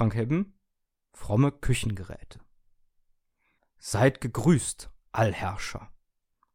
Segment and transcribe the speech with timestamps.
[0.00, 0.58] Frank Hebben,
[1.12, 2.40] fromme Küchengeräte.
[3.76, 5.92] Seid gegrüßt, Allherrscher,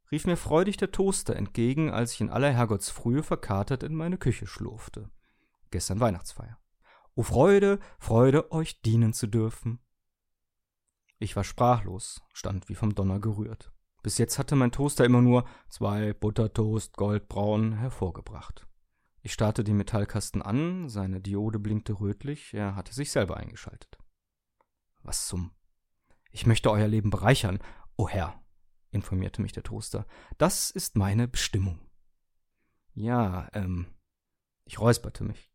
[0.10, 4.48] rief mir freudig der Toaster entgegen, als ich in aller Herrgottsfrühe verkatert in meine Küche
[4.48, 5.12] schlurfte.
[5.70, 6.58] Gestern Weihnachtsfeier.
[7.14, 9.78] O Freude, Freude, euch dienen zu dürfen.
[11.20, 13.72] Ich war sprachlos, stand wie vom Donner gerührt.
[14.02, 18.66] Bis jetzt hatte mein Toaster immer nur zwei Buttertoast goldbraun hervorgebracht.
[19.26, 23.98] Ich starrte den Metallkasten an, seine Diode blinkte rötlich, er hatte sich selber eingeschaltet.
[25.02, 25.50] Was zum?
[26.30, 27.58] Ich möchte euer Leben bereichern,
[27.98, 28.40] o oh Herr,
[28.92, 30.06] informierte mich der Toaster.
[30.38, 31.80] Das ist meine Bestimmung.
[32.94, 33.88] Ja, ähm,
[34.64, 35.52] ich räusperte mich.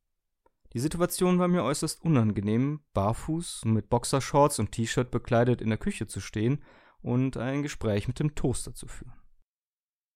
[0.72, 6.08] Die Situation war mir äußerst unangenehm, barfuß, mit Boxershorts und T-Shirt bekleidet in der Küche
[6.08, 6.64] zu stehen
[7.02, 9.14] und ein Gespräch mit dem Toaster zu führen.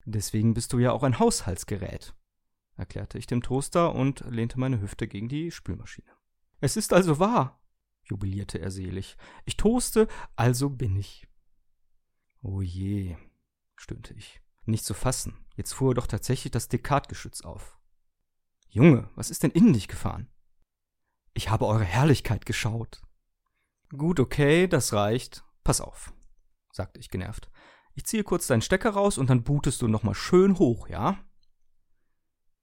[0.05, 2.16] Deswegen bist du ja auch ein Haushaltsgerät,
[2.77, 6.10] erklärte ich dem Toaster und lehnte meine Hüfte gegen die Spülmaschine.
[6.60, 7.60] Es ist also wahr,
[8.05, 9.16] jubilierte er selig.
[9.45, 11.29] Ich toaste, also bin ich.
[12.43, 13.16] Oh je,
[13.76, 14.40] stöhnte ich.
[14.66, 15.45] Nicht zu fassen.
[15.57, 17.79] Jetzt fuhr doch tatsächlich das Dekatgeschütz auf.
[18.68, 20.29] Junge, was ist denn in dich gefahren?
[21.32, 23.02] Ich habe eure Herrlichkeit geschaut.
[23.90, 25.45] Gut, okay, das reicht.
[25.62, 26.12] Pass auf,
[26.73, 27.51] sagte ich genervt.
[27.95, 31.18] Ich ziehe kurz deinen Stecker raus und dann bootest du nochmal schön hoch, ja?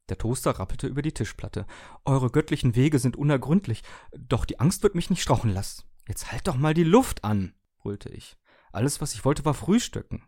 [0.10, 1.66] Der Toaster rappelte über die Tischplatte.
[2.06, 3.84] Eure göttlichen Wege sind unergründlich,
[4.18, 5.84] doch die Angst wird mich nicht strauchen lassen.
[6.08, 8.38] Jetzt halt doch mal die Luft an, brüllte ich.
[8.72, 10.24] Alles, was ich wollte, war Frühstücken.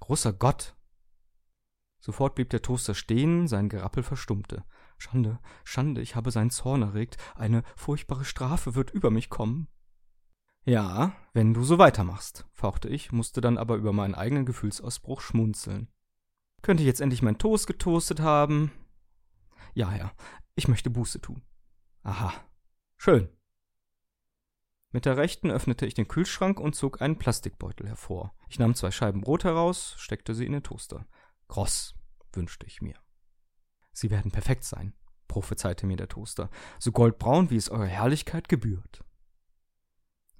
[0.00, 0.76] Großer Gott.
[1.98, 4.64] Sofort blieb der Toaster stehen, sein Gerappel verstummte.
[4.96, 7.16] Schande, Schande, ich habe seinen Zorn erregt.
[7.34, 9.68] Eine furchtbare Strafe wird über mich kommen.
[10.64, 15.88] Ja, wenn du so weitermachst, fauchte ich, musste dann aber über meinen eigenen Gefühlsausbruch schmunzeln.
[16.62, 18.70] Könnte ich jetzt endlich mein Toast getoastet haben?
[19.74, 20.12] Ja, ja,
[20.54, 21.42] ich möchte Buße tun.
[22.02, 22.32] Aha,
[22.96, 23.28] schön.
[24.92, 28.34] Mit der rechten öffnete ich den Kühlschrank und zog einen Plastikbeutel hervor.
[28.48, 31.06] Ich nahm zwei Scheiben Brot heraus, steckte sie in den Toaster.
[31.46, 31.94] Kross,
[32.32, 32.96] wünschte ich mir.
[33.92, 34.94] Sie werden perfekt sein,
[35.28, 39.04] prophezeite mir der Toaster, so goldbraun, wie es eurer Herrlichkeit gebührt.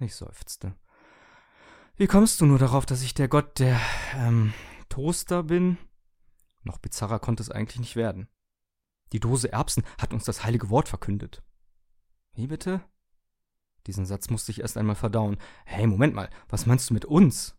[0.01, 0.75] Ich seufzte.
[1.97, 3.79] Wie kommst du nur darauf, dass ich der Gott der
[4.15, 4.55] ähm,
[4.89, 5.77] Toaster bin?
[6.63, 8.29] Noch bizarrer konnte es eigentlich nicht werden.
[9.13, 11.43] Die Dose Erbsen hat uns das heilige Wort verkündet.
[12.35, 12.81] Wie bitte?
[13.87, 15.39] Diesen Satz musste ich erst einmal verdauen.
[15.65, 17.57] Hey, Moment mal, was meinst du mit uns?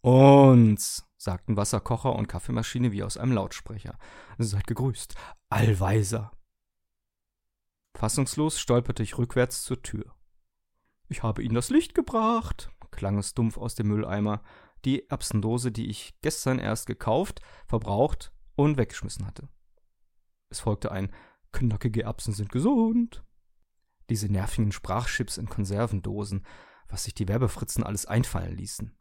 [0.00, 3.98] Uns, sagten Wasserkocher und Kaffeemaschine wie aus einem Lautsprecher.
[4.38, 5.14] Seid gegrüßt,
[5.50, 6.32] Allweiser.
[7.96, 10.14] Fassungslos stolperte ich rückwärts zur Tür.
[11.08, 14.42] Ich habe Ihnen das Licht gebracht, klang es dumpf aus dem Mülleimer,
[14.84, 19.48] die Erbsendose, die ich gestern erst gekauft, verbraucht und weggeschmissen hatte.
[20.50, 21.10] Es folgte ein
[21.52, 23.24] Knackige Erbsen sind gesund.
[24.08, 26.44] Diese nervigen Sprachchips in Konservendosen,
[26.88, 28.96] was sich die Werbefritzen alles einfallen ließen.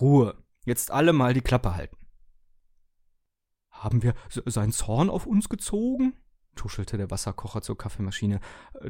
[0.00, 1.96] Ruhe, jetzt alle mal die Klappe halten.
[3.70, 6.14] Haben wir seinen Zorn auf uns gezogen?
[6.54, 8.40] tuschelte der Wasserkocher zur Kaffeemaschine.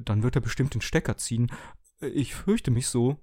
[0.03, 1.53] Dann wird er bestimmt den Stecker ziehen.
[2.01, 3.17] Ich fürchte mich so.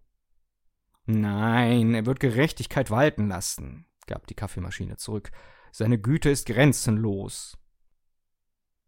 [1.06, 5.32] Nein, er wird Gerechtigkeit walten lassen, gab die Kaffeemaschine zurück.
[5.72, 7.58] Seine Güte ist grenzenlos.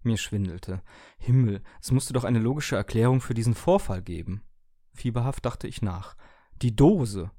[0.01, 0.81] Mir schwindelte.
[1.17, 4.43] Himmel, es musste doch eine logische Erklärung für diesen Vorfall geben.
[4.93, 6.15] Fieberhaft dachte ich nach.
[6.61, 7.31] Die Dose.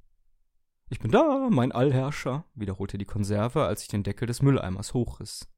[0.89, 5.49] Ich bin da, mein Allherrscher, wiederholte die Konserve, als ich den Deckel des Mülleimers hochriss.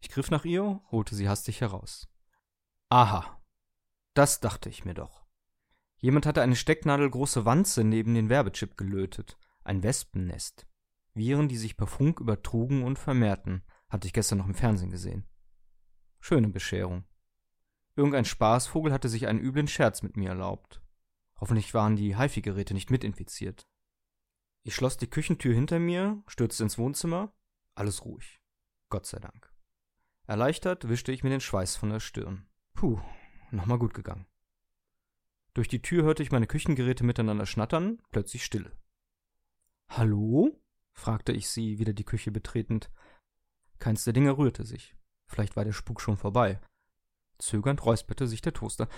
[0.00, 2.08] Ich griff nach ihr, holte sie hastig heraus.
[2.88, 3.42] Aha.
[4.14, 5.26] Das dachte ich mir doch.
[5.96, 9.36] Jemand hatte eine stecknadelgroße Wanze neben den Werbechip gelötet.
[9.64, 10.66] Ein Wespennest.
[11.12, 15.26] Viren, die sich per Funk übertrugen und vermehrten, hatte ich gestern noch im Fernsehen gesehen.
[16.20, 17.04] Schöne Bescherung.
[17.96, 20.80] Irgendein Spaßvogel hatte sich einen üblen Scherz mit mir erlaubt.
[21.40, 23.68] Hoffentlich waren die HiFi-Geräte nicht mitinfiziert.
[24.62, 27.32] Ich schloss die Küchentür hinter mir, stürzte ins Wohnzimmer.
[27.74, 28.40] Alles ruhig.
[28.90, 29.52] Gott sei Dank.
[30.26, 32.46] Erleichtert wischte ich mir den Schweiß von der Stirn.
[32.74, 33.00] Puh,
[33.50, 34.26] nochmal gut gegangen.
[35.54, 38.76] Durch die Tür hörte ich meine Küchengeräte miteinander schnattern, plötzlich Stille.
[39.88, 40.60] Hallo?
[40.92, 42.90] fragte ich sie, wieder die Küche betretend.
[43.78, 44.97] Keins der Dinge rührte sich.
[45.28, 46.60] Vielleicht war der Spuk schon vorbei.
[47.38, 48.88] Zögernd räusperte sich der Toaster.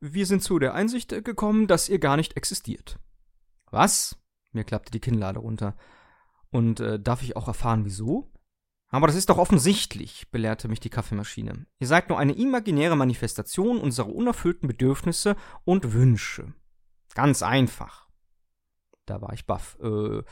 [0.00, 2.98] Wir sind zu der Einsicht gekommen, dass ihr gar nicht existiert.
[3.70, 4.18] Was?
[4.52, 5.76] Mir klappte die Kinnlade runter.
[6.50, 8.30] Und äh, darf ich auch erfahren, wieso?
[8.90, 11.66] Aber das ist doch offensichtlich, belehrte mich die Kaffeemaschine.
[11.78, 16.54] Ihr seid nur eine imaginäre Manifestation unserer unerfüllten Bedürfnisse und Wünsche.
[17.14, 18.08] Ganz einfach.
[19.04, 19.76] Da war ich baff.
[19.82, 20.22] Äh,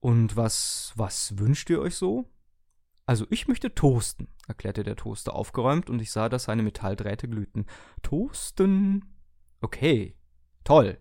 [0.00, 2.30] und was, was wünscht ihr euch so?
[3.06, 7.66] Also ich möchte toasten, erklärte der Toaster aufgeräumt und ich sah, dass seine Metalldrähte glühten.
[8.02, 9.14] Toasten?
[9.60, 10.16] Okay,
[10.64, 10.98] Toll.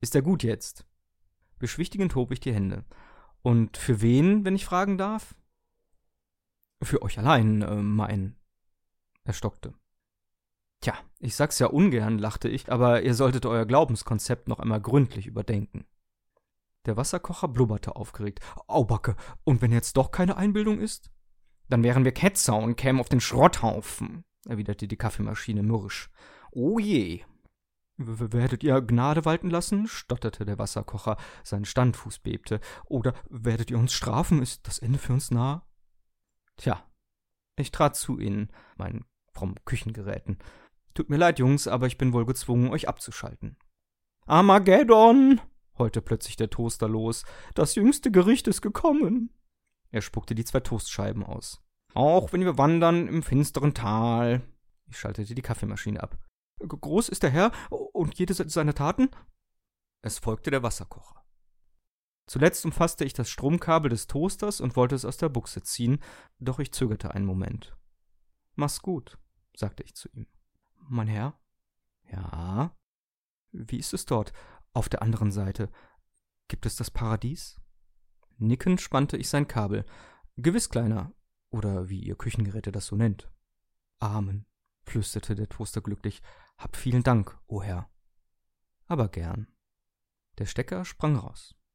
[0.00, 0.84] Ist er gut jetzt?
[1.60, 2.84] Beschwichtigend hob ich die Hände.
[3.42, 5.36] Und für wen, wenn ich fragen darf?
[6.82, 8.36] Für euch allein, äh, mein.
[9.22, 9.72] Er stockte.
[10.80, 15.28] Tja, ich sag's ja ungern, lachte ich, aber ihr solltet euer Glaubenskonzept noch einmal gründlich
[15.28, 15.86] überdenken.
[16.86, 18.40] Der Wasserkocher blubberte aufgeregt.
[18.66, 19.14] Aubacke,
[19.44, 21.11] und wenn jetzt doch keine Einbildung ist?
[21.72, 26.10] Dann wären wir Ketzer und kämen auf den Schrotthaufen, erwiderte die Kaffeemaschine mürrisch.
[26.50, 27.22] Oh je.
[27.96, 29.86] W werdet ihr Gnade walten lassen?
[29.86, 32.60] stotterte der Wasserkocher, sein Standfuß bebte.
[32.84, 34.42] Oder werdet ihr uns strafen?
[34.42, 35.66] Ist das Ende für uns nah?
[36.58, 36.84] Tja,
[37.56, 40.40] ich trat zu ihnen, meinen frommen Küchengeräten.
[40.92, 43.56] Tut mir leid, Jungs, aber ich bin wohl gezwungen, euch abzuschalten.
[44.26, 45.40] Armageddon!
[45.78, 47.24] heulte plötzlich der Toaster los.
[47.54, 49.30] Das jüngste Gericht ist gekommen.
[49.92, 51.62] Er spuckte die zwei Toastscheiben aus.
[51.94, 54.42] Auch wenn wir wandern im finsteren Tal.
[54.86, 56.18] Ich schaltete die Kaffeemaschine ab.
[56.58, 59.10] Groß ist der Herr und jede seiner Taten?
[60.00, 61.24] Es folgte der Wasserkocher.
[62.26, 66.02] Zuletzt umfasste ich das Stromkabel des Toasters und wollte es aus der Buchse ziehen,
[66.38, 67.76] doch ich zögerte einen Moment.
[68.54, 69.18] Mach's gut,
[69.54, 70.26] sagte ich zu ihm.
[70.88, 71.38] Mein Herr?
[72.10, 72.76] Ja.
[73.50, 74.32] Wie ist es dort,
[74.72, 75.70] auf der anderen Seite?
[76.48, 77.61] Gibt es das Paradies?
[78.42, 79.84] Nickend spannte ich sein Kabel.
[80.36, 81.12] Gewiss, Kleiner,
[81.50, 83.30] oder wie ihr Küchengeräte das so nennt.
[83.98, 84.46] Amen,
[84.84, 86.22] flüsterte der Toaster glücklich.
[86.58, 87.88] Hab vielen Dank, o oh Herr.
[88.86, 89.46] Aber gern.
[90.38, 91.54] Der Stecker sprang raus.